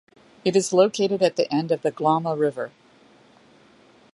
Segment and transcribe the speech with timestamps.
[0.43, 2.71] It is located at the end of the Glomma River.